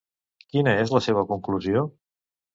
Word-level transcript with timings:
Quina 0.55 0.73
és 0.85 0.95
la 0.95 1.03
seva 1.09 1.25
conclusió? 1.33 1.87